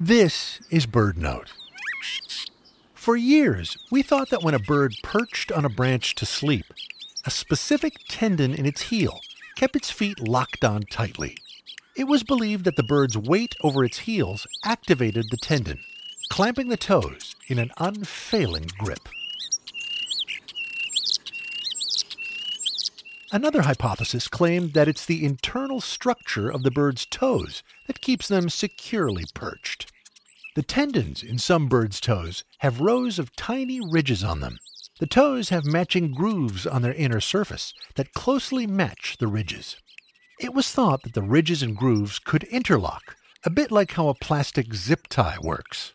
This 0.00 0.60
is 0.70 0.86
bird 0.86 1.16
note. 1.16 1.52
For 2.94 3.16
years, 3.16 3.76
we 3.92 4.02
thought 4.02 4.28
that 4.30 4.42
when 4.42 4.52
a 4.52 4.58
bird 4.58 4.96
perched 5.04 5.52
on 5.52 5.64
a 5.64 5.68
branch 5.68 6.16
to 6.16 6.26
sleep, 6.26 6.66
a 7.24 7.30
specific 7.30 7.94
tendon 8.08 8.52
in 8.52 8.66
its 8.66 8.82
heel 8.82 9.20
kept 9.54 9.76
its 9.76 9.92
feet 9.92 10.18
locked 10.18 10.64
on 10.64 10.82
tightly. 10.82 11.36
It 11.96 12.04
was 12.04 12.24
believed 12.24 12.64
that 12.64 12.74
the 12.74 12.82
bird's 12.82 13.16
weight 13.16 13.54
over 13.62 13.84
its 13.84 13.98
heels 13.98 14.48
activated 14.64 15.26
the 15.30 15.36
tendon, 15.36 15.78
clamping 16.28 16.68
the 16.68 16.76
toes 16.76 17.36
in 17.46 17.60
an 17.60 17.70
unfailing 17.78 18.70
grip. 18.76 19.08
Another 23.34 23.62
hypothesis 23.62 24.28
claimed 24.28 24.74
that 24.74 24.86
it's 24.86 25.04
the 25.04 25.24
internal 25.24 25.80
structure 25.80 26.48
of 26.48 26.62
the 26.62 26.70
bird's 26.70 27.04
toes 27.04 27.64
that 27.88 28.00
keeps 28.00 28.28
them 28.28 28.48
securely 28.48 29.24
perched. 29.34 29.90
The 30.54 30.62
tendons 30.62 31.20
in 31.20 31.40
some 31.40 31.66
birds' 31.66 31.98
toes 31.98 32.44
have 32.58 32.80
rows 32.80 33.18
of 33.18 33.34
tiny 33.34 33.80
ridges 33.80 34.22
on 34.22 34.38
them. 34.38 34.60
The 35.00 35.08
toes 35.08 35.48
have 35.48 35.64
matching 35.64 36.12
grooves 36.12 36.64
on 36.64 36.82
their 36.82 36.94
inner 36.94 37.18
surface 37.18 37.74
that 37.96 38.14
closely 38.14 38.68
match 38.68 39.16
the 39.18 39.26
ridges. 39.26 39.78
It 40.38 40.54
was 40.54 40.70
thought 40.70 41.02
that 41.02 41.14
the 41.14 41.20
ridges 41.20 41.60
and 41.60 41.76
grooves 41.76 42.20
could 42.20 42.44
interlock, 42.44 43.16
a 43.42 43.50
bit 43.50 43.72
like 43.72 43.90
how 43.94 44.10
a 44.10 44.14
plastic 44.14 44.72
zip 44.74 45.08
tie 45.08 45.38
works. 45.42 45.92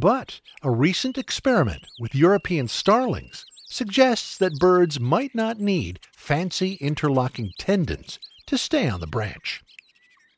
But 0.00 0.40
a 0.60 0.72
recent 0.72 1.18
experiment 1.18 1.86
with 2.00 2.16
European 2.16 2.66
starlings 2.66 3.46
suggests 3.74 4.38
that 4.38 4.60
birds 4.60 5.00
might 5.00 5.34
not 5.34 5.58
need 5.58 5.98
fancy 6.12 6.74
interlocking 6.74 7.52
tendons 7.58 8.20
to 8.46 8.56
stay 8.56 8.88
on 8.88 9.00
the 9.00 9.06
branch. 9.06 9.64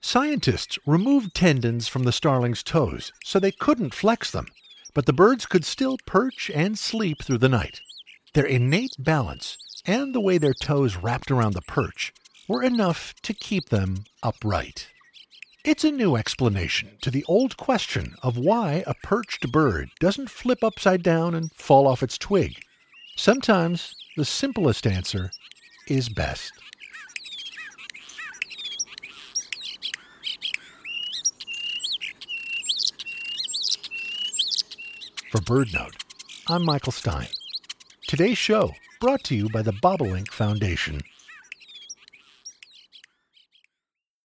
Scientists 0.01 0.79
removed 0.87 1.35
tendons 1.35 1.87
from 1.87 2.05
the 2.05 2.13
starling's 2.13 2.63
toes 2.63 3.13
so 3.23 3.39
they 3.39 3.53
couldn't 3.53 3.93
flex 3.93 4.31
them, 4.31 4.47
but 4.95 5.05
the 5.05 5.13
birds 5.13 5.45
could 5.45 5.67
still 5.67 5.99
perch 6.07 6.51
and 6.55 6.79
sleep 6.79 7.23
through 7.23 7.37
the 7.37 7.49
night. 7.49 7.83
Their 8.33 8.47
innate 8.47 8.95
balance 8.99 9.59
and 9.85 10.15
the 10.15 10.21
way 10.21 10.39
their 10.39 10.55
toes 10.55 10.97
wrapped 10.97 11.31
around 11.31 11.53
the 11.53 11.61
perch 11.61 12.15
were 12.49 12.63
enough 12.63 13.13
to 13.21 13.35
keep 13.35 13.69
them 13.69 14.05
upright. 14.23 14.89
It's 15.63 15.85
a 15.85 15.91
new 15.91 16.17
explanation 16.17 16.97
to 17.03 17.11
the 17.11 17.25
old 17.29 17.59
question 17.59 18.15
of 18.23 18.39
why 18.39 18.83
a 18.87 18.95
perched 18.95 19.53
bird 19.53 19.91
doesn't 20.01 20.31
flip 20.31 20.65
upside 20.65 21.03
down 21.03 21.35
and 21.35 21.53
fall 21.53 21.87
off 21.87 22.03
its 22.03 22.17
twig. 22.17 22.63
Sometimes 23.19 23.97
the 24.17 24.27
simplest 24.27 24.87
answer 24.87 25.31
is 25.89 26.11
best. 26.11 26.53
For 35.33 35.41
Bird 35.41 35.73
Note, 35.73 35.97
I'm 36.49 36.65
Michael 36.65 36.93
Stein. 36.93 37.29
Today's 38.07 38.39
show 38.39 38.73
brought 39.01 39.25
to 39.25 39.35
you 39.35 39.49
by 39.49 39.63
the 39.63 39.73
Bobolink 39.73 40.31
Foundation. 40.31 41.01